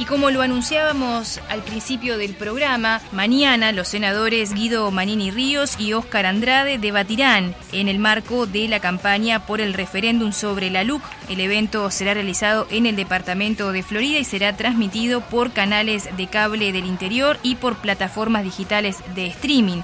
[0.00, 5.92] Y como lo anunciábamos al principio del programa, mañana los senadores Guido Manini Ríos y
[5.92, 11.02] Óscar Andrade debatirán en el marco de la campaña por el referéndum sobre la LUC.
[11.28, 16.28] El evento será realizado en el departamento de Florida y será transmitido por canales de
[16.28, 19.82] cable del interior y por plataformas digitales de streaming.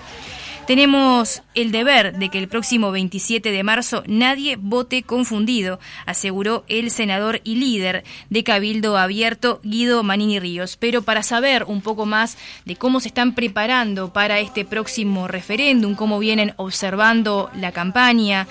[0.66, 6.90] Tenemos el deber de que el próximo 27 de marzo nadie vote confundido, aseguró el
[6.90, 10.78] senador y líder de Cabildo Abierto, Guido Manini Ríos.
[10.78, 15.95] Pero para saber un poco más de cómo se están preparando para este próximo referéndum,
[15.95, 18.48] cómo vienen observando la campaña,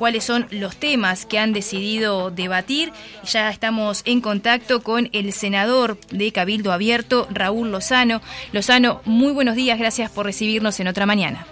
[0.00, 2.90] cuáles son los temas que han decidido debatir.
[3.22, 8.22] Ya estamos en contacto con el senador de Cabildo Abierto, Raúl Lozano.
[8.52, 11.46] Lozano, muy buenos días, gracias por recibirnos en otra mañana.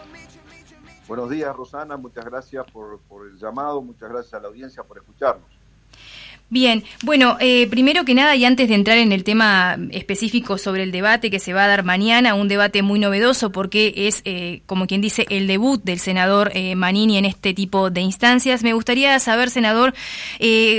[1.06, 5.57] Buenos días, Rosana, muchas gracias por, el llamado, muchas gracias a la audiencia por escucharnos.
[6.50, 10.82] Bien, bueno, eh, primero que nada y antes de entrar en el tema específico sobre
[10.82, 14.62] el debate que se va a dar mañana, un debate muy novedoso porque es, eh,
[14.64, 18.62] como quien dice, el debut del senador eh, Manini en este tipo de instancias.
[18.62, 19.92] Me gustaría saber, senador,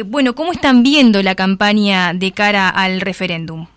[0.08, 3.68] bueno, ¿cómo están viendo la campaña de cara al referéndum?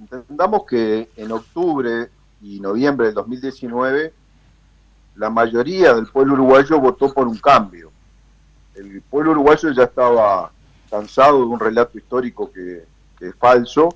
[0.00, 2.08] Entendamos que en octubre
[2.40, 4.14] y noviembre del 2019
[5.16, 7.91] la mayoría del pueblo uruguayo votó por un cambio
[8.74, 10.50] el pueblo uruguayo ya estaba
[10.90, 12.84] cansado de un relato histórico que,
[13.20, 13.88] es falso,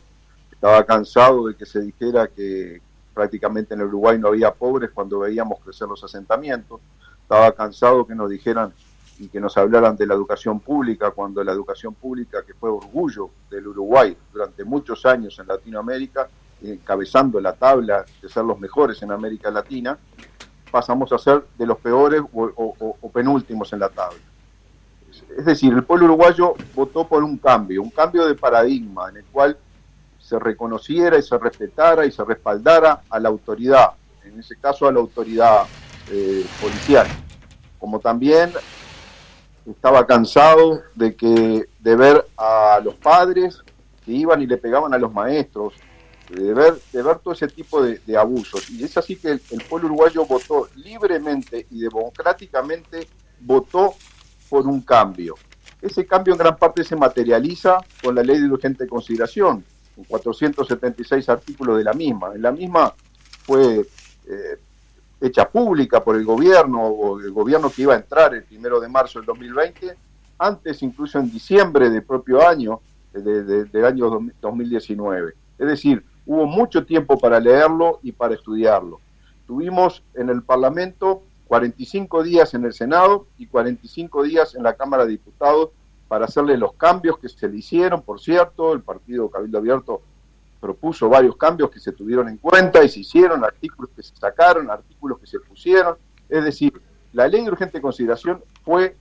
[0.53, 2.81] estaba cansado de que se dijera que
[3.13, 6.81] prácticamente en el Uruguay no había pobres cuando veíamos crecer los asentamientos,
[7.23, 8.73] estaba cansado que nos dijeran
[9.19, 13.31] y que nos hablaran de la educación pública, cuando la educación pública, que fue orgullo
[13.51, 16.29] del Uruguay durante muchos años en Latinoamérica,
[16.63, 19.99] encabezando la tabla de ser los mejores en América Latina,
[20.71, 24.21] pasamos a ser de los peores o penúltimos en la tabla
[25.37, 29.25] es decir, el pueblo uruguayo votó por un cambio, un cambio de paradigma en el
[29.25, 29.57] cual
[30.19, 33.93] se reconociera y se respetara y se respaldara a la autoridad,
[34.25, 35.67] en ese caso a la autoridad
[36.11, 37.06] eh, policial.
[37.78, 38.53] Como también
[39.65, 43.62] estaba cansado de que de ver a los padres
[44.05, 45.75] que iban y le pegaban a los maestros,
[46.31, 48.69] de ver, de ver todo ese tipo de, abusos.
[48.71, 53.06] Y es así que el pueblo uruguayo votó libremente y democráticamente,
[53.41, 53.95] votó
[54.49, 55.34] por un cambio.
[55.81, 59.65] Ese cambio en gran parte se materializa con la ley de urgente consideración,
[59.95, 62.33] con 476 artículos de la misma.
[62.37, 62.95] La misma
[63.45, 63.87] fue
[64.27, 64.59] eh,
[65.21, 68.89] hecha pública por el gobierno, o el gobierno que iba a entrar el primero de
[68.89, 69.95] marzo del 2020,
[70.39, 72.81] antes incluso en diciembre del propio año,
[73.12, 75.35] del año 2019.
[75.59, 79.01] Es decir, hubo mucho tiempo para leerlo y para estudiarlo.
[79.47, 85.05] Tuvimos en el Parlamento 45 días en el Senado y 45 días en la Cámara
[85.05, 85.71] de Diputados
[86.09, 88.03] para hacerle los cambios que se le hicieron.
[88.03, 90.03] Por cierto, el Partido Cabildo Abierto
[90.61, 94.71] propuso varios cambios que se tuvieron en cuenta y se hicieron, artículos que se sacaron,
[94.71, 95.97] artículos que se pusieron.
[96.29, 96.81] Es decir,
[97.12, 98.97] la ley de urgente consideración fue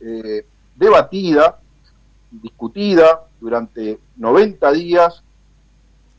[0.00, 0.46] eh,
[0.76, 1.60] debatida,
[2.30, 5.22] discutida durante 90 días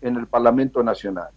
[0.02, 1.30] en el Parlamento Nacional.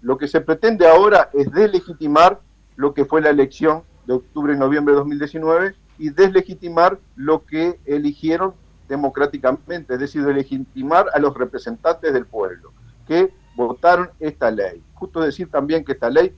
[0.00, 2.40] Lo que se pretende ahora es delegitimar
[2.78, 7.80] lo que fue la elección de octubre y noviembre de 2019 y deslegitimar lo que
[7.84, 8.54] eligieron
[8.88, 12.72] democráticamente, es decir, deslegitimar a los representantes del pueblo
[13.04, 14.80] que votaron esta ley.
[14.94, 16.32] Justo decir también que esta ley,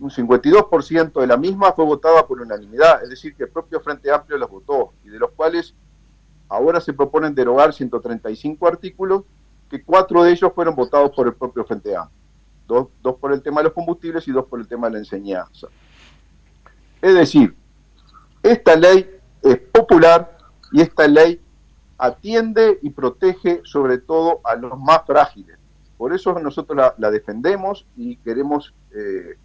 [0.00, 4.10] un 52% de la misma fue votada por unanimidad, es decir, que el propio Frente
[4.10, 5.76] Amplio los votó y de los cuales
[6.48, 9.22] ahora se proponen derogar 135 artículos,
[9.70, 12.19] que cuatro de ellos fueron votados por el propio Frente Amplio
[13.02, 15.68] dos, por el tema de los combustibles y dos por el tema de la enseñanza.
[17.02, 17.54] Es decir,
[18.42, 19.10] esta ley
[19.42, 20.38] es popular
[20.72, 21.40] y esta ley
[21.98, 25.58] atiende y protege sobre todo a los más frágiles.
[25.96, 29.36] Por eso nosotros la, defendemos y queremos eh,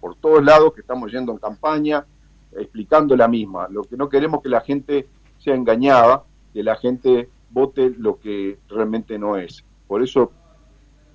[0.00, 2.06] por todos lados que estamos yendo en campaña
[2.52, 3.68] explicando la misma.
[3.68, 5.08] Lo que no queremos que la gente
[5.38, 9.64] sea engañada, que la gente vote lo que realmente no es.
[9.86, 10.32] Por eso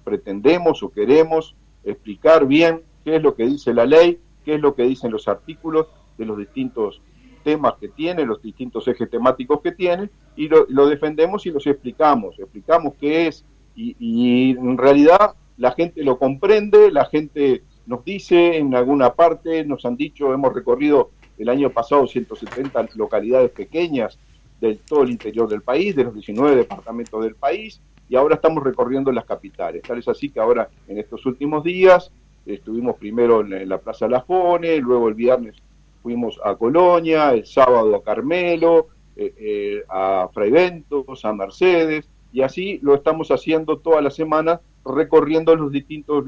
[0.08, 4.74] pretendemos o queremos explicar bien qué es lo que dice la ley, qué es lo
[4.74, 5.88] que dicen los artículos
[6.18, 7.02] de los distintos
[7.44, 12.40] temas que tiene, los distintos ejes temáticos que tiene, y lo, defendemos y los explicamos,
[12.40, 13.44] explicamos qué es,
[13.76, 19.86] y, en realidad la gente lo comprende, la gente nos dice en alguna parte, nos
[19.86, 24.18] han dicho, hemos recorrido el año pasado 170 localidades pequeñas
[24.62, 28.64] de todo el interior del país, de los 19 departamentos del país, y ahora estamos
[28.64, 29.82] recorriendo las capitales.
[29.84, 32.12] Tal es así que ahora, en estos últimos días,
[32.46, 35.56] estuvimos primero en la Plaza Lafone, luego el viernes
[36.02, 38.88] fuimos a Colonia, el sábado a Carmelo,
[39.18, 44.62] eh, eh, a Fray Ventos, a Mercedes, Y así lo estamos haciendo toda la semana,
[44.86, 46.26] recorriendo los distintos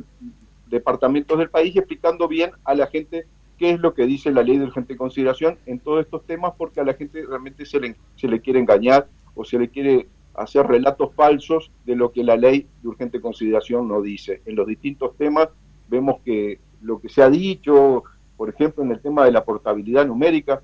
[0.68, 3.26] departamentos del país y explicando bien a la gente
[3.58, 6.80] qué es lo que dice la ley de urgente consideración en todos estos temas, porque
[6.80, 10.08] a la gente realmente se le, se le quiere engañar o se le quiere
[10.40, 14.42] hacer relatos falsos de lo que la ley de urgente consideración no dice.
[14.46, 15.50] En los distintos temas
[15.88, 18.04] vemos que lo que se ha dicho,
[18.38, 20.62] por ejemplo, en el tema de la portabilidad numérica,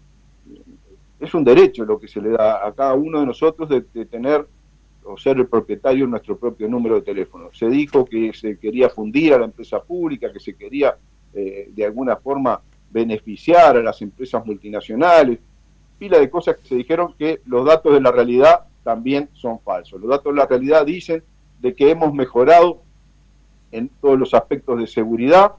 [1.20, 4.48] es un derecho lo que se le da a cada uno de nosotros de, tener
[5.04, 7.50] o ser el propietario de nuestro propio número de teléfono.
[7.54, 10.98] Se dijo que se quería fundir a la empresa pública, que se quería
[11.34, 15.40] eh, de alguna forma beneficiar a las empresas multinacionales,
[16.00, 20.00] pila de cosas que se dijeron que los datos de la realidad también son falsos.
[20.00, 21.24] Los datos de la realidad dicen
[21.60, 22.84] de que hemos mejorado
[23.72, 25.54] en todos los aspectos de seguridad,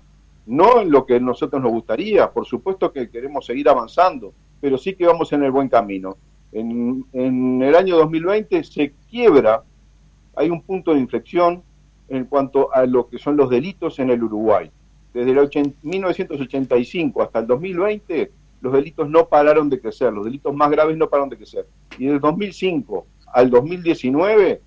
[0.46, 4.78] no en lo que a nosotros nos gustaría, por supuesto que queremos seguir avanzando, pero
[4.78, 6.16] sí que vamos en el buen camino.
[6.52, 9.64] En, en el año 2020 se quiebra,
[10.36, 11.64] hay un punto de inflexión
[12.08, 14.70] en cuanto a lo que son los delitos en el Uruguay.
[15.12, 18.30] Desde el 1985 hasta el 2020,
[18.60, 21.66] los delitos no pararon de crecer, los delitos más graves no pararon de crecer.
[21.98, 24.60] Y del 2005 al 2019,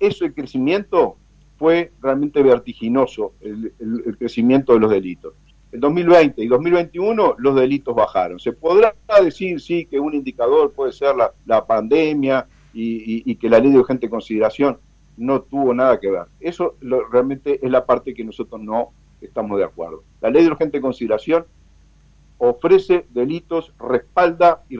[0.00, 1.16] eso el crecimiento
[1.58, 3.72] fue realmente vertiginoso, el,
[4.18, 5.34] crecimiento de los delitos.
[5.72, 8.38] En 2020 y 2021 los delitos bajaron.
[8.38, 13.72] Se podrá decir, sí, que un indicador puede ser la, pandemia y, que la ley
[13.72, 14.78] de urgente consideración
[15.16, 16.26] no tuvo nada que ver.
[16.40, 16.76] Eso
[17.10, 20.04] realmente es la parte que nosotros no estamos de acuerdo.
[20.20, 21.44] La ley de urgente consideración
[22.38, 24.76] ofrece delitos, respalda y,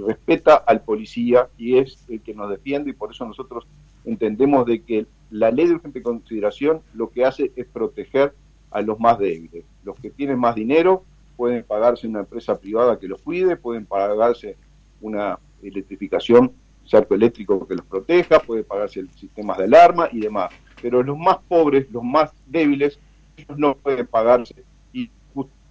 [0.00, 3.66] respeta al policía y es el que nos defiende y por eso nosotros
[4.04, 8.34] entendemos de que la ley de urgente consideración lo que hace es proteger
[8.70, 9.64] a los más débiles.
[9.82, 11.04] Los que tienen más dinero
[11.36, 14.56] pueden pagarse una empresa privada que los cuide, pueden pagarse
[15.00, 16.52] una electrificación,
[16.84, 20.50] cerco eléctrico que los proteja, pueden pagarse sistemas de alarma y demás.
[20.82, 22.98] Pero los más pobres, los más débiles,
[23.36, 25.10] ellos no pueden pagarse y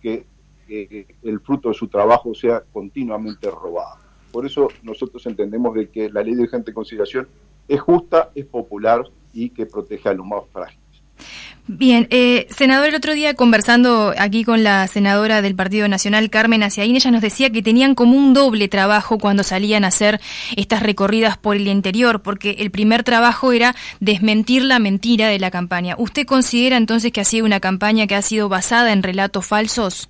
[0.01, 0.25] que
[0.69, 3.97] que el fruto de su trabajo sea continuamente robado.
[4.31, 7.27] Por eso nosotros entendemos de que la ley de urgente consideración
[7.67, 10.79] es justa, es popular y que protege a los más frágiles.
[11.71, 16.63] Bien, eh, senador, el otro día conversando aquí con la senadora del Partido Nacional, Carmen
[16.63, 20.19] Aciaín, ella nos decía que tenían como un doble trabajo cuando salían a hacer
[20.57, 25.51] estas recorridas por el interior, porque el primer trabajo era desmentir la mentira de la
[25.51, 25.93] campaña.
[25.99, 30.09] ¿Usted considera entonces que ha sido una campaña que ha sido basada en relatos falsos?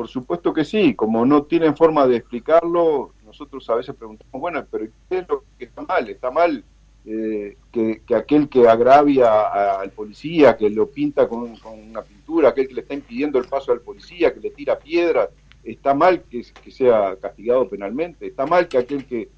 [0.00, 4.64] Por supuesto que sí, como no tienen forma de explicarlo, nosotros a veces preguntamos, bueno,
[4.70, 6.08] pero ¿qué es lo que está mal?
[6.08, 6.64] ¿Está mal
[7.04, 11.54] eh, que, aquel que agravia al policía, que lo pinta con,
[11.90, 15.28] una pintura, aquel que le está impidiendo el paso al policía, que le tira piedras,
[15.62, 18.28] está mal que, sea castigado penalmente?
[18.28, 19.28] ¿Está mal que aquel que,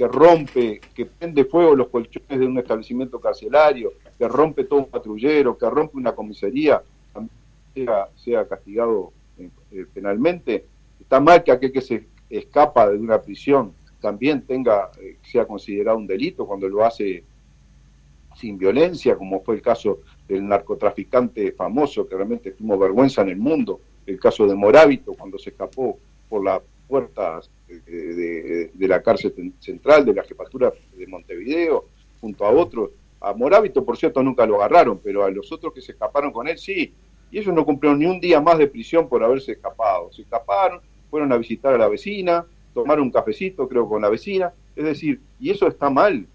[0.00, 5.56] rompe, que prende fuego los colchones de un establecimiento carcelario, que rompe todo un patrullero,
[5.56, 6.82] que rompe una comisaría,
[7.72, 10.66] sea, sea castigado eh, penalmente.
[11.00, 15.98] Está mal que aquel que se escapa de una prisión también tenga eh, sea considerado
[15.98, 17.24] un delito cuando lo hace
[18.36, 23.36] sin violencia, como fue el caso del narcotraficante famoso que realmente tuvo vergüenza en el
[23.36, 25.98] mundo, el caso de Morábito cuando se escapó
[26.28, 31.86] por las puertas de, la cárcel central de la jefatura de Montevideo,
[32.20, 32.90] junto a otros.
[33.20, 36.48] A Morábito, por cierto, nunca lo agarraron, pero a los otros que se escaparon con
[36.48, 36.92] él sí,
[37.30, 40.10] y ellos no cumplieron ni un día más de prisión por haberse escapado.
[40.12, 40.80] Se escaparon,
[41.10, 42.44] fueron a visitar a la vecina,
[42.74, 44.52] tomaron un cafecito, creo, con la vecina.
[44.74, 46.26] Es decir, y eso está mal.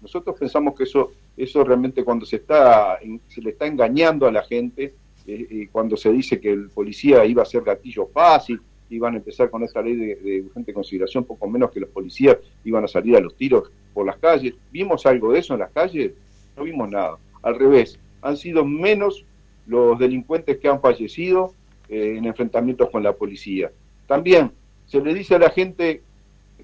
[0.00, 4.42] Nosotros pensamos que eso, eso realmente cuando se, está, se le está engañando a la
[4.42, 4.94] gente,
[5.26, 9.16] eh, eh, cuando se dice que el policía iba a ser gatillo fácil, iban a
[9.18, 12.88] empezar con esta ley de, de, urgente consideración, poco menos que los policías iban a
[12.88, 14.54] salir a los tiros por las calles.
[14.72, 16.12] ¿Vimos algo de eso en las calles?
[16.56, 17.18] No vimos nada.
[17.42, 19.24] Al revés, han sido menos
[19.68, 21.52] los delincuentes que han fallecido
[21.88, 23.70] eh, en enfrentamientos con la policía.
[24.06, 24.50] También
[24.86, 26.02] se le dice a la gente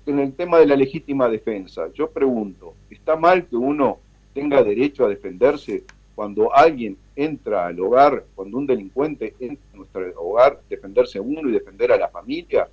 [0.06, 3.99] en el tema de la legítima defensa, yo pregunto, ¿está mal que uno
[4.34, 5.84] tenga derecho a defenderse
[6.14, 11.52] cuando alguien entra al hogar, cuando un delincuente entra a nuestro hogar, defenderse uno y
[11.52, 12.68] defender a la familia?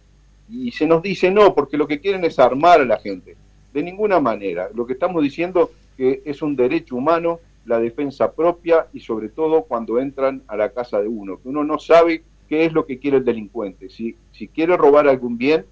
[0.49, 3.35] Y se nos dice no, porque lo que quieren es armar a la gente.
[3.73, 4.69] De ninguna manera.
[4.73, 9.63] Lo que estamos diciendo que es un derecho humano la defensa propia y sobre todo
[9.63, 12.99] cuando entran a la casa de uno, que uno no sabe qué es lo que
[12.99, 15.65] quiere el delincuente, si, si quiere robar algún bien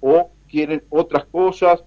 [0.00, 1.84] o quieren otras cosas,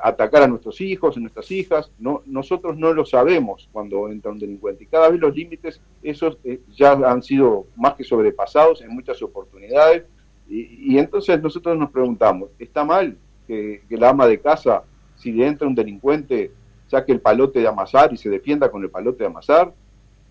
[0.00, 4.38] atacar a nuestros hijos, a nuestras hijas, no, nosotros no lo sabemos cuando entra un
[4.38, 8.90] delincuente y cada vez los límites esos eh, ya han sido más que sobrepasados en
[8.90, 10.04] muchas oportunidades
[10.48, 13.16] y, entonces nosotros nos preguntamos, ¿está mal
[13.48, 14.84] que, que la ama de casa
[15.16, 16.52] si entra un delincuente,
[16.88, 19.72] saque el palote de amasar y se defienda con el palote de amasar.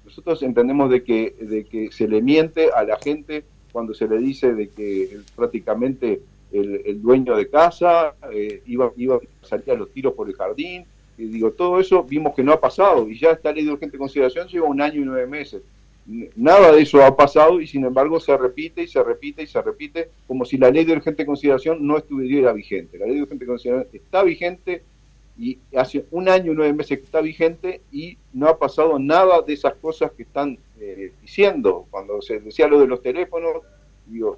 [0.04, 4.18] Nosotros entendemos de que, de que se le miente a la gente cuando se le
[4.20, 6.22] dice de que prácticamente
[6.52, 10.86] el, dueño de casa eh, iba, iba a salir a los tiros por el jardín.
[11.18, 13.98] Y digo, todo eso vimos que no ha pasado y ya esta ley de urgente
[13.98, 15.62] consideración lleva un año y nueve meses.
[16.36, 19.62] Nada de eso ha pasado y sin embargo se repite y se repite y se
[19.62, 23.00] repite como si la ley de urgente consideración no estuviera vigente.
[23.00, 24.84] La ley de urgente consideración está vigente
[25.38, 29.42] y hace un año y nueve meses que está vigente y no ha pasado nada
[29.42, 31.86] de esas cosas que están eh, diciendo.
[31.90, 33.62] Cuando se decía lo de los teléfonos,
[34.06, 34.38] digo,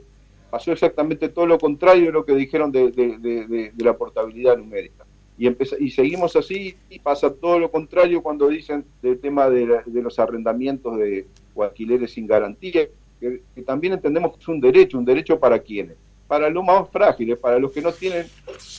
[0.50, 5.06] pasó exactamente todo lo contrario de lo que dijeron de, la portabilidad numérica.
[5.38, 5.48] Y,
[5.80, 10.98] y seguimos así y pasa todo lo contrario cuando dicen del tema de, los arrendamientos
[10.98, 12.88] de, o alquileres sin garantía,
[13.20, 15.98] que, también entendemos que es un derecho, un derecho para quienes,
[16.28, 18.28] para los más frágiles, para los que no tienen,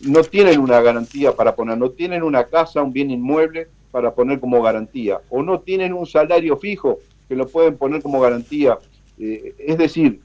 [0.07, 4.39] no tienen una garantía para poner, no tienen una casa, un bien inmueble para poner
[4.39, 8.79] como garantía, o no tienen un salario fijo que lo pueden poner como garantía.
[9.19, 10.21] Eh, es decir,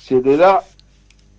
[0.00, 0.62] se le da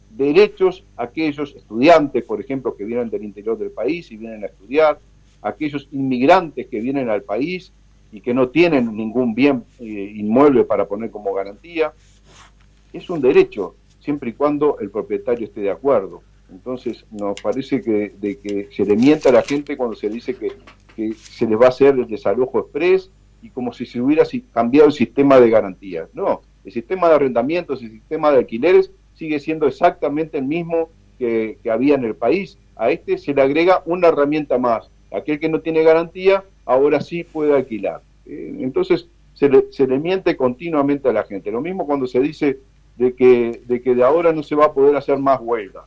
[0.10, 4.48] derechos a aquellos estudiantes, por ejemplo, que vienen del interior del país y vienen a
[4.48, 5.00] estudiar,
[5.42, 7.72] aquellos inmigrantes que vienen al país
[8.12, 11.94] y que no tienen ningún bien eh, inmueble para poner como garantía.
[12.92, 16.22] Es un derecho, siempre y cuando el propietario esté de acuerdo.
[16.52, 20.52] Entonces, nos parece que, se le mienta a la gente cuando se dice que,
[21.16, 23.10] se les va a hacer el desalojo express
[23.42, 26.10] y como si se hubiera cambiado el sistema de garantías.
[26.14, 31.58] No, el sistema de arrendamientos, el sistema de alquileres sigue siendo exactamente el mismo que,
[31.72, 32.58] había en el país.
[32.76, 34.92] A este se le agrega una herramienta más.
[35.12, 38.02] Aquel que no tiene garantía, ahora sí puede alquilar.
[38.26, 41.52] Eh, entonces, se le miente continuamente a la gente.
[41.52, 42.60] Lo mismo cuando se dice
[42.98, 45.86] de que, de que de ahora no se va a poder hacer más huelga.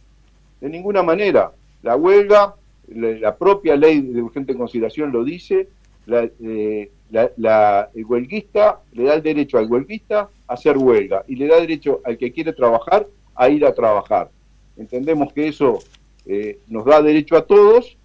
[0.60, 1.52] De ninguna manera.
[1.82, 2.54] La huelga,
[2.88, 5.68] la, propia ley de urgente consideración lo dice,
[6.06, 11.36] la, eh, la, el huelguista le da el derecho al huelguista a hacer huelga y
[11.36, 14.30] le da derecho al que quiere trabajar a ir a trabajar.
[14.76, 15.78] Entendemos que eso
[16.26, 17.96] eh, nos da derecho a todos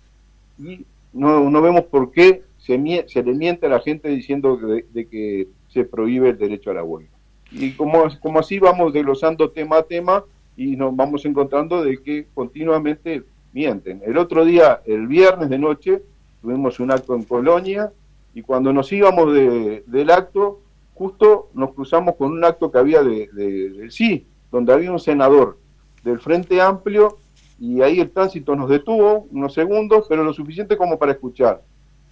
[0.58, 5.08] y no, no vemos por qué se, se, le miente a la gente diciendo de,
[5.08, 7.10] que se prohíbe el derecho a la huelga.
[7.52, 10.24] Y como, como así vamos desglosando tema a tema
[10.56, 14.02] y nos vamos encontrando de que continuamente mienten.
[14.06, 16.02] El otro día, el viernes de noche,
[16.42, 17.92] tuvimos un acto en Colonia
[18.34, 20.62] y cuando nos íbamos del acto,
[20.94, 25.58] justo nos cruzamos con un acto que había de, del sí, donde había un senador
[26.04, 27.18] del Frente Amplio
[27.60, 31.62] y ahí el tránsito nos detuvo unos segundos, pero lo suficiente como para escuchar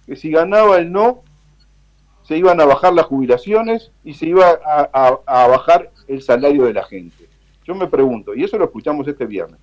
[0.08, 1.22] que si ganaba el no,
[2.28, 6.84] se iban a bajar las jubilaciones y se iba a, bajar el salario de la
[6.84, 7.26] gente.
[7.64, 9.58] Yo me pregunto, y eso lo escuchamos este viernes,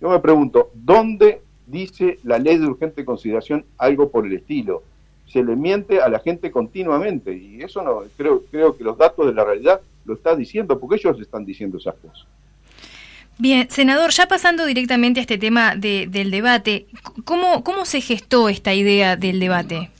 [0.00, 4.82] yo me pregunto, ¿dónde dice la ley de urgente consideración algo por el estilo?
[5.26, 9.26] Se le miente a la gente continuamente y eso no creo creo que los datos
[9.26, 12.26] de la realidad lo está diciendo, porque ellos están diciendo esas cosas.
[13.36, 16.86] Bien, senador, ya pasando directamente a este tema del debate,
[17.24, 19.90] ¿cómo, ¿cómo se gestó esta idea del debate?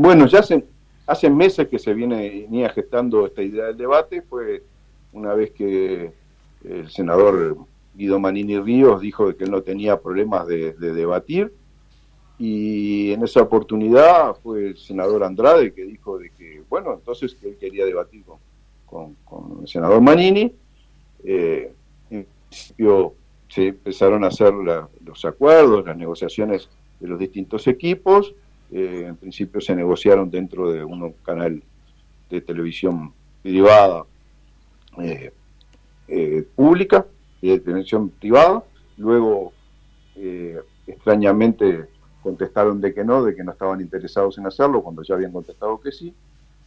[0.00, 0.64] Bueno, ya hace,
[1.08, 4.62] hace meses que se viene venía gestando esta idea del debate, fue
[5.12, 6.12] una vez que
[6.62, 7.56] el senador
[7.94, 11.52] Guido Manini Ríos dijo que él no tenía problemas de debatir,
[12.38, 17.56] y en esa oportunidad fue el senador Andrade que dijo de que, bueno, entonces él
[17.58, 18.22] quería debatir
[18.86, 20.54] con, con, el senador Manini.
[21.24, 21.72] Eh,
[22.10, 23.14] en principio
[23.48, 26.68] se empezaron a hacer los acuerdos, las negociaciones
[27.00, 28.32] de los distintos equipos.
[28.70, 31.62] Eh, en principio se negociaron dentro de un canal
[32.28, 34.04] de televisión privada
[34.98, 35.32] eh,
[36.54, 37.06] pública
[37.40, 38.62] y de televisión privada.
[38.96, 39.52] Luego,
[40.86, 41.86] extrañamente,
[42.22, 45.80] contestaron de que no, de que no estaban interesados en hacerlo, cuando ya habían contestado
[45.80, 46.12] que sí.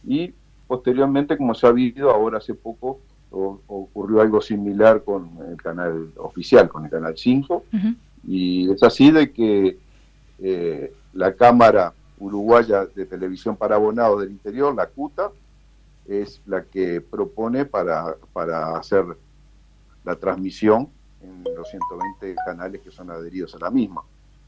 [0.06, 0.32] Y
[0.66, 3.00] posteriormente, como se ha visto ahora hace poco
[3.32, 7.64] ocurrió algo similar con el canal oficial, con el canal 5,
[8.26, 9.78] y es así de que
[10.38, 15.30] eh, la Cámara Uruguaya de Televisión para Abonados del Interior, la CUTA,
[16.06, 19.04] es la que propone para, para hacer
[20.04, 20.88] la transmisión
[21.20, 24.02] en los 120 canales que son adheridos a la misma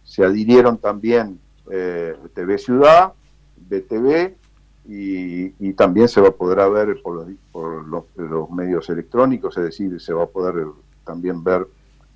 [0.05, 1.41] se adhirieron también
[1.71, 3.15] eh, TV Ciudad,
[3.57, 4.35] BTV,
[4.87, 7.27] y, también se va a poder ver por,
[7.89, 10.67] los, medios electrónicos, es decir, se va a poder
[11.05, 11.67] también ver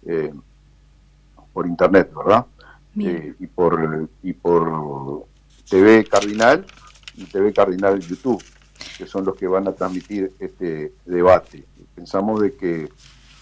[0.07, 0.33] eh,
[1.52, 2.45] por internet, ¿verdad?
[3.00, 5.26] Eh, y por y por
[5.69, 6.64] TV Cardinal
[7.14, 8.43] y TV Cardinal YouTube,
[8.97, 11.64] que son los que van a transmitir este debate.
[11.95, 12.88] Pensamos de que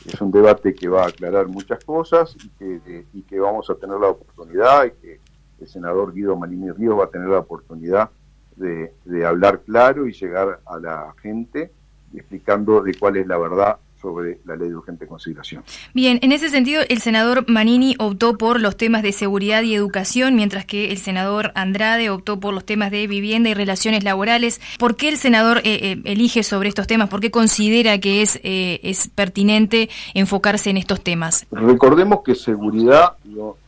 [0.06, 3.74] es un debate que va a aclarar muchas cosas y que, y que vamos a
[3.74, 5.20] tener la oportunidad y que
[5.60, 8.10] el senador Guido Manini Ríos va a tener la oportunidad
[8.56, 11.72] de, de hablar claro y llegar a la gente
[12.14, 15.62] explicando de cuál es la verdad sobre la ley de urgente consideración.
[15.94, 20.36] Bien, en ese sentido, el senador Manini optó por los temas de seguridad y educación,
[20.36, 24.60] mientras que el senador Andrade optó por los temas de vivienda y relaciones laborales.
[24.78, 27.08] ¿Por qué el senador eh, eh, elige sobre estos temas?
[27.08, 31.46] ¿Por qué considera que es, eh, es pertinente enfocarse en estos temas?
[31.50, 33.12] Recordemos que seguridad,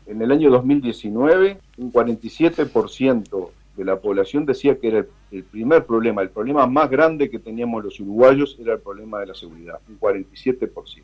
[0.06, 3.50] en el año 2019, un 47%
[3.85, 8.00] la población decía que era el, primer problema, el problema más grande que teníamos los
[8.00, 11.02] uruguayos era el problema de la seguridad, un 47%.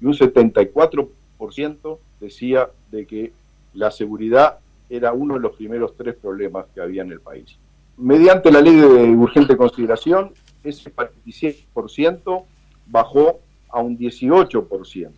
[0.00, 3.32] Y un 74% decía de que
[3.74, 4.58] la seguridad
[4.90, 7.56] era uno de los primeros tres problemas que había en el país.
[7.96, 12.44] Mediante la ley de urgente consideración, ese 47%
[12.86, 13.40] bajó
[13.70, 15.10] a un 18%,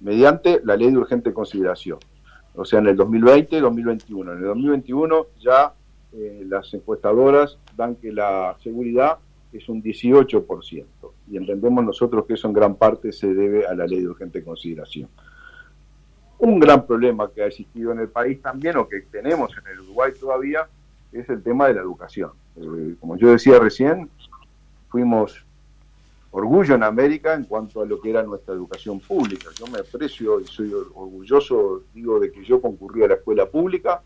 [0.00, 1.98] mediante la ley de urgente consideración
[2.56, 4.32] o sea, en el 2020 2021.
[4.32, 5.72] En el 2021 ya
[6.12, 9.18] eh, las encuestadoras dan que la seguridad
[9.52, 10.84] es un 18%,
[11.28, 14.42] y entendemos nosotros que eso en gran parte se debe a la ley de urgente
[14.42, 15.08] consideración.
[16.38, 19.80] Un gran problema que ha existido en el país también, o que tenemos en el
[19.80, 20.68] Uruguay todavía,
[21.12, 22.32] es el tema de la educación.
[22.56, 24.10] Eh, como yo decía recién,
[24.88, 25.44] fuimos
[26.36, 29.48] orgullo en América en cuanto a lo que era nuestra educación pública.
[29.58, 34.02] Yo me aprecio y soy orgulloso, digo, de que yo concurrí a la escuela pública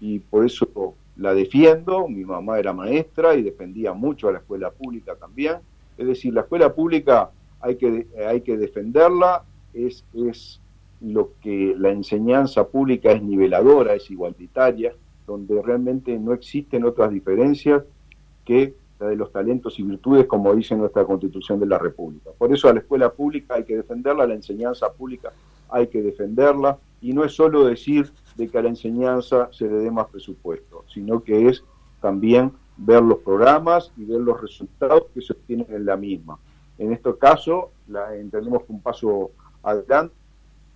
[0.00, 2.08] y por eso la defiendo.
[2.08, 5.58] Mi mamá era maestra y defendía mucho a la escuela pública también.
[5.96, 7.30] Es decir, la escuela pública
[7.60, 10.60] hay que, hay que defenderla, es, es
[11.00, 14.94] lo que la enseñanza pública es niveladora, es igualitaria,
[15.28, 17.84] donde realmente no existen otras diferencias
[18.44, 18.74] que
[19.06, 22.30] de los talentos y virtudes, como dice nuestra Constitución de la República.
[22.36, 25.32] Por eso a la escuela pública hay que defenderla, a la enseñanza pública
[25.70, 29.76] hay que defenderla, y no es solo decir de que a la enseñanza se le
[29.76, 31.62] dé más presupuesto, sino que es
[32.00, 36.38] también ver los programas y ver los resultados que se obtienen en la misma.
[36.78, 37.72] En este caso,
[38.14, 39.32] entendemos que un paso
[39.62, 40.14] adelante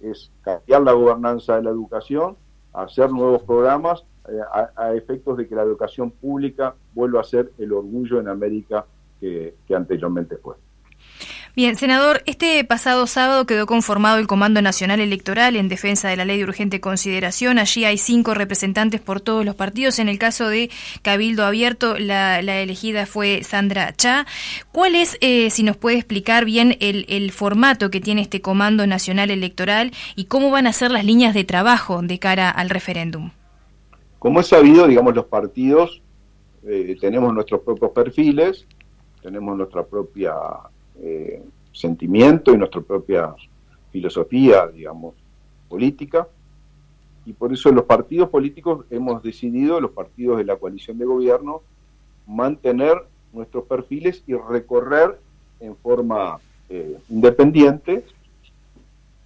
[0.01, 2.37] es cambiar la gobernanza de la educación,
[2.73, 4.41] hacer nuevos programas eh,
[4.77, 8.87] a, efectos de que la educación pública vuelva a ser el orgullo en América
[9.21, 10.57] que, que anteriormente fue.
[11.55, 16.25] Bien, senador, este pasado sábado quedó conformado el Comando Nacional Electoral en defensa de la
[16.25, 17.59] ley de urgente consideración.
[17.59, 19.99] Allí hay cinco representantes por todos los partidos.
[19.99, 20.71] En el caso de
[21.03, 24.25] Cabildo Abierto, la, elegida fue Sandra Cha.
[24.73, 28.87] ¿Cuál es, eh, si nos puede explicar bien, el, el, formato que tiene este Comando
[28.87, 33.33] Nacional Electoral y cómo van a ser las líneas de trabajo de cara al referéndum?
[34.19, 36.02] Como es sabido, digamos, los partidos
[36.65, 38.67] eh, tenemos nuestros propios perfiles,
[39.21, 40.35] tenemos nuestra propia
[41.01, 43.35] eh, sentimiento y nuestra propia
[43.91, 45.15] filosofía, digamos,
[45.69, 46.29] política.
[47.25, 51.63] Y por eso los partidos políticos hemos decidido, los partidos de la coalición de gobierno,
[52.27, 52.97] mantener
[53.33, 55.19] nuestros perfiles y recorrer
[55.61, 58.05] en forma eh, independiente,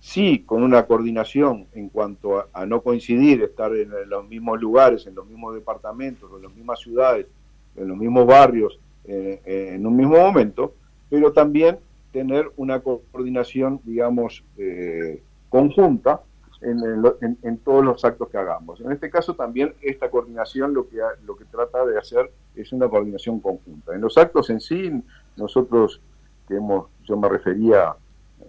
[0.06, 5.16] sí con una coordinación en cuanto a, no coincidir, estar en, los mismos lugares, en
[5.16, 7.26] los mismos departamentos, en las mismas ciudades,
[7.74, 10.74] en los mismos barrios, eh, en un mismo momento,
[11.10, 11.78] pero también
[12.12, 16.20] tener una coordinación, digamos, eh, conjunta
[16.62, 18.80] en, todos los actos que hagamos.
[18.80, 22.88] En este caso también esta coordinación lo que, lo que trata de hacer es una
[22.88, 23.92] coordinación conjunta.
[23.92, 25.02] En los actos en sí,
[25.36, 26.00] nosotros,
[26.48, 27.96] hemos, yo me refería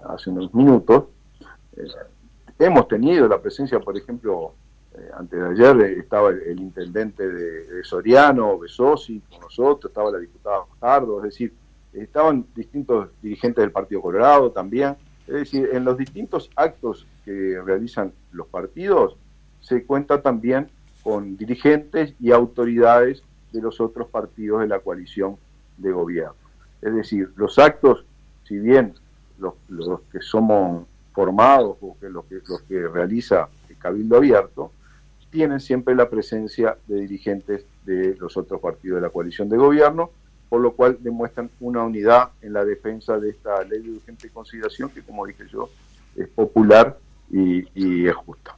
[0.08, 1.17] hace unos minutos, eh,
[2.60, 4.54] hemos tenido la presencia, por ejemplo,
[4.94, 10.66] eh, antes de ayer estaba el, intendente de, Soriano, Besosi, con nosotros, estaba la diputada
[10.80, 11.54] Fajardo, es decir,
[11.94, 14.96] estaban distintos dirigentes del Partido Colorado también.
[15.28, 19.18] Es decir, en los distintos actos que realizan los partidos
[19.60, 20.70] se cuenta también
[21.04, 25.38] con dirigentes y autoridades de los otros partidos de la coalición
[25.78, 26.36] de gobierno.
[26.82, 28.06] Es decir, los actos,
[28.44, 28.94] si bien
[29.38, 29.56] los,
[30.12, 30.86] que somos
[31.18, 34.72] formados o que los, que los que realiza el Cabildo Abierto,
[35.32, 40.12] tienen siempre la presencia de dirigentes de los otros partidos de la coalición de gobierno
[40.50, 44.90] por lo cual demuestran una unidad en la defensa de esta ley de urgente consideración
[44.90, 45.70] que, como dije yo,
[46.16, 46.98] es popular
[47.32, 48.56] y, es justa.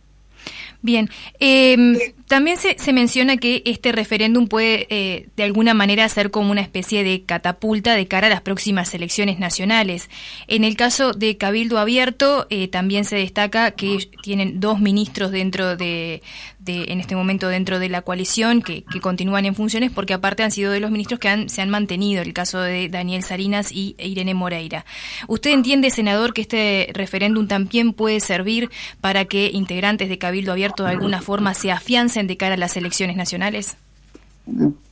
[0.81, 1.97] Bien, em,
[2.29, 6.61] También se, se, menciona que este referéndum puede eh, de alguna manera ser como una
[6.61, 10.11] especie de catapulta de cara a las próximas elecciones nacionales.
[10.47, 15.75] En el caso de Cabildo Abierto, eh, también se destaca que tienen dos ministros dentro
[15.75, 16.21] de,
[16.67, 20.71] en este momento dentro de la coalición que, continúan en funciones porque aparte han sido
[20.71, 24.35] de los ministros que han, se han mantenido, el caso de Daniel Salinas y Irene
[24.35, 24.85] Moreira.
[25.27, 28.69] ¿Usted entiende, senador, que este referéndum también puede servir
[29.01, 32.77] para que integrantes de Cabildo Abierto de alguna forma se afiancen de cara a las
[32.77, 33.77] elecciones nacionales?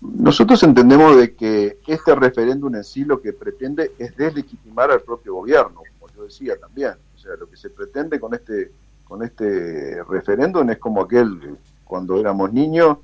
[0.01, 5.35] Nosotros entendemos de que este referéndum en sí lo que pretende es deslegitimar al propio
[5.35, 6.93] gobierno, como yo decía también.
[7.15, 8.71] O sea, lo que se pretende con este
[9.03, 12.97] con este referéndum es como aquel cuando éramos niños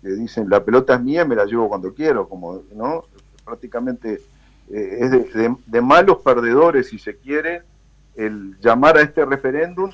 [0.00, 3.04] que dicen la pelota es mía, me la llevo cuando quiero, como no
[3.44, 4.20] prácticamente
[4.70, 5.10] eh, es
[5.66, 7.62] de, malos perdedores si se quiere
[8.14, 9.90] el llamar a este referéndum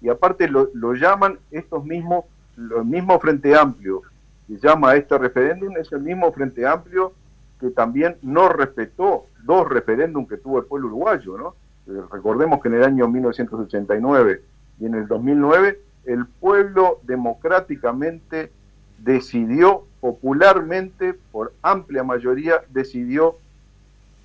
[0.00, 2.24] y aparte lo, lo llaman estos mismos
[2.56, 4.02] los mismos Frente Amplio
[4.46, 7.12] que llama a este referéndum es el mismo Frente Amplio
[7.60, 11.54] que también no respetó dos referéndums que tuvo el pueblo uruguayo, ¿no?
[11.86, 14.42] Eh, recordemos que en el año 1989
[14.80, 18.50] y en el 2009 el pueblo democráticamente
[18.98, 23.38] decidió popularmente, por amplia mayoría, decidió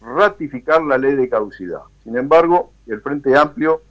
[0.01, 1.81] ratificar la ley de caducidad.
[2.03, 3.81] Sin embargo, el Frente Amplio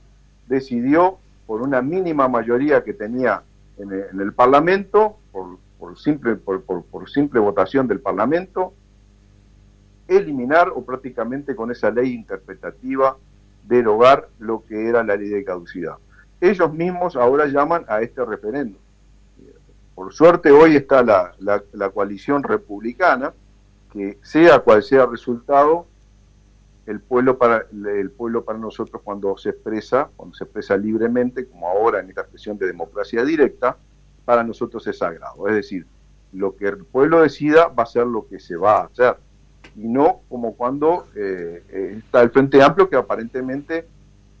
[0.47, 3.43] decidió, por una mínima mayoría que tenía
[3.77, 8.73] en el, Parlamento, por, simple, por, por simple votación del Parlamento,
[10.07, 13.17] eliminar o prácticamente con esa ley interpretativa
[13.67, 15.95] derogar lo que era la ley de caducidad
[16.41, 18.81] ellos mismos ahora llaman a este referéndum.
[19.93, 23.33] Por suerte hoy está la, la, coalición republicana,
[23.93, 25.85] que sea cual sea el resultado,
[26.91, 31.67] el pueblo para el pueblo para nosotros cuando se expresa, cuando se expresa libremente, como
[31.67, 33.77] ahora en esta expresión de democracia directa,
[34.25, 35.47] para nosotros es sagrado.
[35.47, 35.85] Es decir,
[36.33, 39.15] lo que el pueblo decida va a ser lo que se va a hacer.
[39.75, 43.87] Y no como cuando eh, eh, está el Frente Amplio que aparentemente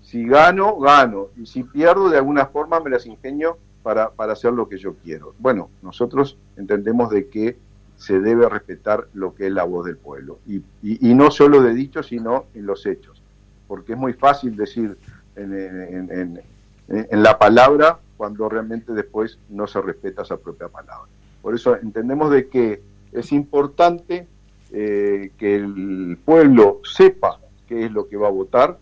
[0.01, 1.27] si gano, gano.
[1.37, 4.95] Y si pierdo, de alguna forma me las ingenio para, para hacer lo que yo
[4.95, 5.33] quiero.
[5.39, 7.57] Bueno, nosotros entendemos de que
[8.01, 10.39] se debe respetar lo que es la voz del pueblo.
[10.47, 13.21] Y, y, no solo de dicho, sino en los hechos.
[13.67, 14.97] Porque es muy fácil decir
[15.35, 16.41] en, en,
[16.87, 21.07] en, la palabra cuando realmente después no se respeta esa propia palabra.
[21.43, 24.27] Por eso entendemos de que es importante
[24.71, 28.79] eh, que el pueblo sepa qué es lo que va a votar,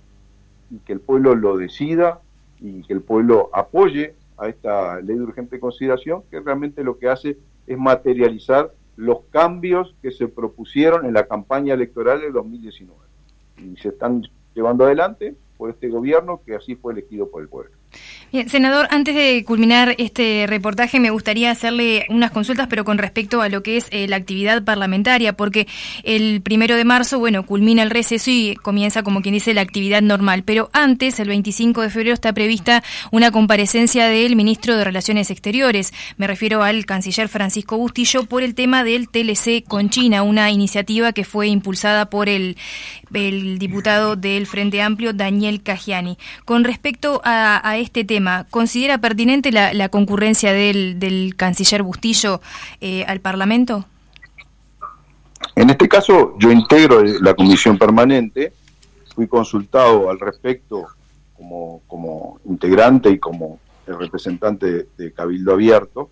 [0.72, 2.22] y que el pueblo lo decida
[2.62, 7.10] y que el pueblo apoye a esta ley de urgente consideración, que realmente lo que
[7.10, 13.00] hace es materializar los cambios que se propusieron en la campaña electoral del 2019
[13.58, 17.72] y se están llevando adelante por este gobierno que así fue elegido por el pueblo.
[18.32, 23.42] Bien, senador, antes de culminar este reportaje me gustaría hacerle unas consultas, pero con respecto
[23.42, 25.68] a lo que es eh, la actividad parlamentaria, porque
[26.04, 30.04] el primero de marzo, bueno, culmina el receso y comienza, como quien dice, la actividad
[30.04, 30.44] normal.
[30.44, 35.92] Pero antes, el 25 de febrero, está prevista una comparecencia del ministro de Relaciones Exteriores.
[36.18, 41.14] Me refiero al canciller Francisco Bustillo por el tema del TLC con China, una iniciativa
[41.14, 42.58] que fue impulsada por el,
[43.10, 46.20] diputado del Frente Amplio, Daniel Cagiani.
[46.46, 48.19] Con respecto a este tema,
[48.50, 52.42] ¿considera pertinente la, concurrencia del, canciller Bustillo
[52.82, 53.86] eh, al Parlamento?
[55.56, 58.54] En este caso, yo integro la comisión permanente,
[59.14, 60.86] fui consultado al respecto
[61.36, 66.10] como, como integrante y como representante de, Cabildo Abierto,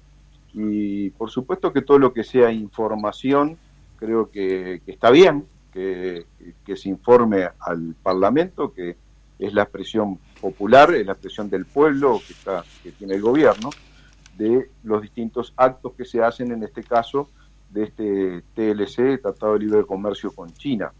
[0.53, 3.57] y por supuesto que todo lo que sea información
[3.97, 6.25] creo que, está bien, que,
[6.65, 8.95] que se informe al Parlamento, que
[9.39, 13.69] es la expresión popular, es la expresión del pueblo que, está, que tiene el gobierno,
[14.37, 17.29] de los distintos actos que se hacen, en este caso,
[17.69, 20.91] de este TLC, Tratado de Libre Comercio con China.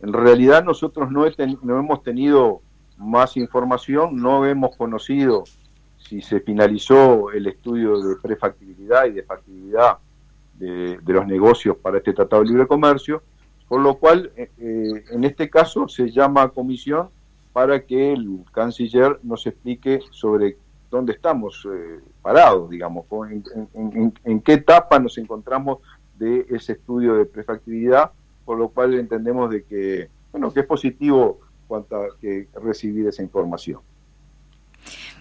[0.00, 1.24] En realidad nosotros no,
[1.62, 2.60] no hemos tenido
[2.96, 5.44] más información, no hemos conocido
[5.96, 9.98] si se finalizó el estudio de prefactibilidad y de factibilidad
[10.54, 13.22] de, los negocios para este Tratado de Libre Comercio,
[13.68, 17.08] por lo cual eh, eh, en este caso se llama comisión
[17.52, 20.56] para que el canciller nos explique sobre
[20.90, 23.06] dónde estamos eh, parados, digamos,
[23.74, 25.78] en, qué etapa nos encontramos
[26.18, 28.12] de ese estudio de prefactibilidad,
[28.44, 33.80] por lo cual entendemos de que, bueno, que es positivo cuanto que recibir esa información.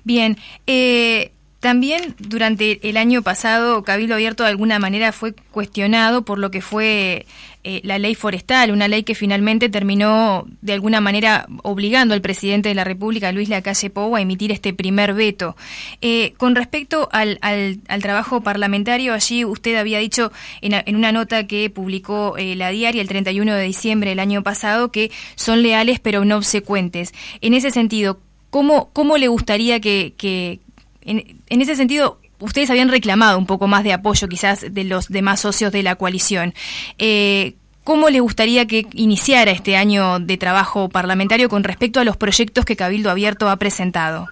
[0.04, 0.36] Bien,
[0.68, 1.32] eh,
[1.62, 6.60] También durante el año pasado, Cabildo Abierto de alguna manera fue cuestionado por lo que
[6.60, 7.28] fue
[7.64, 12.70] eh, la ley forestal, una ley que finalmente terminó de alguna manera obligando al presidente
[12.70, 15.56] de la República, Luis Lacalle Pou, a emitir este primer veto.
[16.02, 21.70] Eh, con respecto al, al, trabajo parlamentario, allí usted había dicho en, una nota que
[21.70, 26.26] publicó eh, la diaria el 31 de diciembre del año pasado que son leales pero
[26.26, 27.14] no obsecuentes.
[27.42, 28.20] En ese sentido,
[28.50, 30.60] ¿cómo, cómo le gustaría que
[31.04, 35.40] en, ese sentido, ustedes habían reclamado un poco más de apoyo quizás de los demás
[35.42, 36.54] socios de la coalición.
[36.98, 42.16] Eh, ¿Cómo le gustaría que iniciara este año de trabajo parlamentario con respecto a los
[42.16, 44.28] proyectos que Cabildo Abierto ha presentado?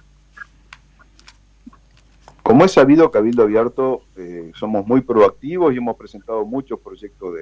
[2.44, 7.34] Como es sabido, Cabildo Abierto eh, somos muy proactivos y hemos presentado muchos proyectos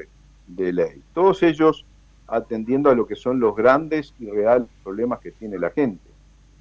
[0.46, 1.02] de, ley.
[1.12, 1.84] Todos ellos
[2.26, 6.07] atendiendo a lo que son los grandes y reales problemas que tiene la gente.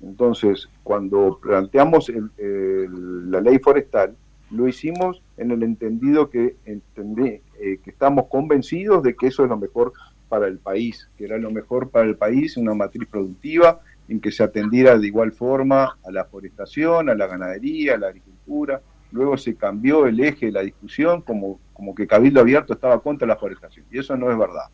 [0.02, 4.16] Entonces, cuando planteamos la ley forestal,
[4.52, 9.94] lo hicimos en el entendido eh, que estamos convencidos de que eso es lo mejor
[10.30, 14.32] para el país, que era lo mejor para el país, una matriz productiva en que
[14.32, 18.82] se atendiera de igual forma a la forestación, a la ganadería, a la agricultura.
[19.12, 23.28] Luego se cambió el eje de la discusión como, como que Cabildo Abierto estaba contra
[23.28, 23.86] la forestación.
[23.92, 24.66] Y eso no es verdad.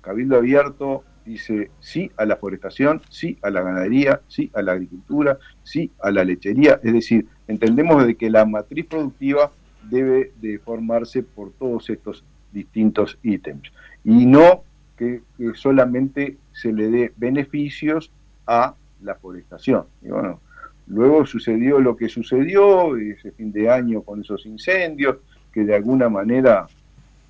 [0.00, 5.38] Cabildo Abierto dice sí a la forestación, sí a la ganadería, sí a la agricultura,
[5.62, 6.80] sí a la lechería.
[6.82, 9.52] Es decir, entendemos de que la matriz productiva
[9.90, 13.70] debe de formarse por todos estos distintos ítems
[14.04, 14.64] y no
[14.96, 15.20] que,
[15.54, 18.10] solamente se le dé beneficios
[18.46, 19.84] a la forestación.
[20.02, 20.40] Y bueno,
[20.86, 25.18] luego sucedió lo que sucedió ese fin de año con esos incendios
[25.52, 26.66] que de alguna manera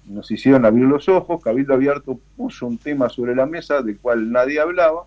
[0.09, 4.33] nos hicieron abrir los ojos, Cabildo Abierto puso un tema sobre la mesa del cual
[4.33, 5.07] nadie hablaba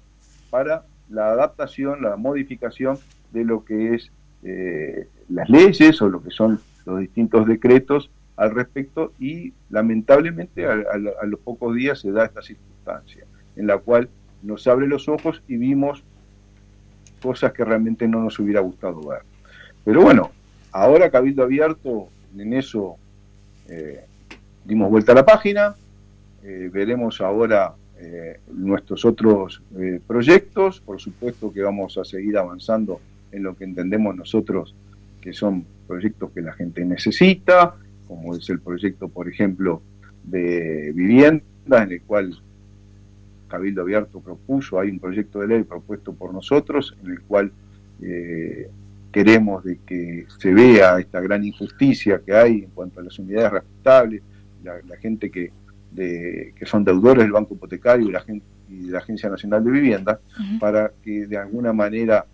[0.49, 2.97] para la adaptación, la modificación
[3.31, 4.11] de lo que es
[4.43, 10.75] eh, las leyes o lo que son los distintos decretos al respecto y lamentablemente a,
[11.25, 14.09] los pocos días se da esta circunstancia en la cual
[14.41, 16.03] nos abre los ojos y vimos
[17.21, 19.21] cosas que realmente no nos hubiera gustado ver.
[19.85, 20.31] Pero bueno,
[20.71, 22.95] ahora Cabildo Abierto en eso
[23.67, 24.05] eh,
[24.65, 25.75] dimos vuelta a la página,
[26.43, 32.99] eh, veremos ahora eh, nuestros otros eh, proyectos, por supuesto que vamos a seguir avanzando
[33.31, 34.75] en lo que entendemos nosotros
[35.21, 37.75] que son proyectos que la gente necesita,
[38.07, 39.83] como es el proyecto, por ejemplo,
[40.23, 42.35] de vivienda, en el cual
[43.47, 47.51] Cabildo Abierto propuso, hay un proyecto de ley propuesto por nosotros, en el cual
[49.11, 53.51] queremos de que se vea esta gran injusticia que hay en cuanto a las unidades
[53.51, 54.23] respetables,
[54.63, 55.51] la, gente que,
[55.95, 58.23] que son deudores del Banco Hipotecario y la,
[58.69, 60.19] la Agencia Nacional de Vivienda,
[60.59, 62.25] para que de alguna manera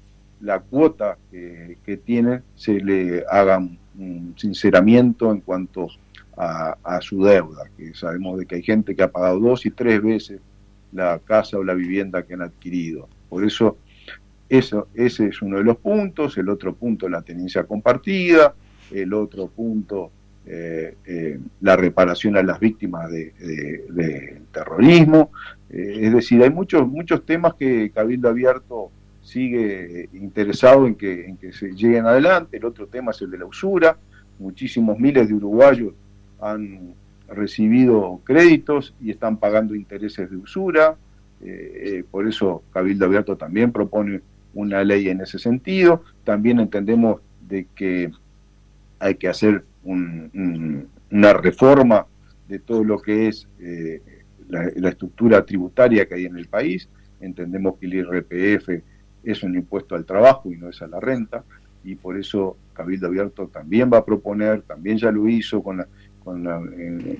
[0.41, 5.87] la cuota que, que tienen se le haga un sinceramiento en cuanto
[6.37, 10.01] a, su deuda, que sabemos de que hay gente que ha pagado dos y tres
[10.01, 10.39] veces
[10.91, 13.09] la casa o la vivienda que han adquirido.
[13.27, 13.77] Por eso,
[14.47, 18.53] eso ese es uno de los puntos, el otro punto la tenencia compartida,
[18.91, 20.11] el otro punto
[20.49, 25.31] eh, eh, la reparación a las víctimas de, terrorismo.
[25.69, 28.89] Eh, es decir, hay muchos, muchos temas que Cabildo Abierto
[29.21, 32.55] sigue interesado en que, en que se lleguen adelante.
[32.57, 33.97] El otro tema es el de la usura.
[34.39, 35.93] Muchísimos miles de uruguayos
[36.39, 36.93] han
[37.27, 40.95] recibido créditos y están pagando intereses de usura.
[42.09, 44.21] por eso Cabildo Abierto también propone
[44.53, 46.03] una ley en ese sentido.
[46.23, 48.11] También entendemos de que
[48.99, 52.05] hay que hacer una reforma
[52.47, 54.01] de todo lo que es eh,
[54.49, 56.89] la, estructura tributaria que hay en el país.
[57.19, 58.69] Entendemos que el IRPF
[59.23, 61.43] es un impuesto al trabajo y no es a la renta,
[61.83, 67.17] y por eso Cabildo Abierto también va a proponer, también ya lo hizo con, eh,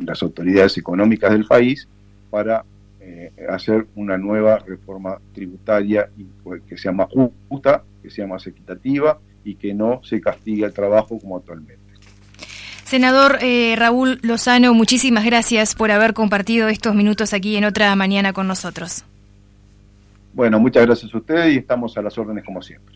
[0.00, 1.88] las autoridades económicas del país,
[2.30, 2.64] para
[3.00, 6.10] eh, hacer una nueva reforma tributaria
[6.42, 7.08] pues, que sea más
[7.48, 11.85] justa, que sea más equitativa y que no se castigue el trabajo como actualmente.
[12.86, 18.32] Senador eh, Raúl Lozano, muchísimas gracias por haber compartido estos minutos aquí en otra mañana
[18.32, 19.04] con nosotros.
[20.32, 22.95] Bueno, muchas gracias a ustedes y estamos a las órdenes como siempre.